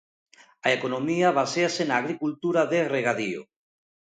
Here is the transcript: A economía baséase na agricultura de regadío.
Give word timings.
A 0.67 0.69
economía 0.77 1.35
baséase 1.39 1.81
na 1.85 1.95
agricultura 2.01 2.61
de 2.71 2.79
regadío. 2.95 3.41